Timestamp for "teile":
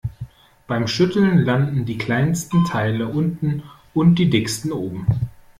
2.65-3.07